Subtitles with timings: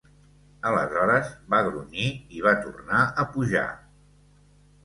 [0.69, 2.07] Aleshores, va grunyir
[2.39, 3.71] i va tornar a pujar.